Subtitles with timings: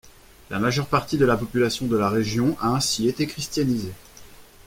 [0.49, 3.93] La majeure partie de la population de la région a ainsi été christianisée.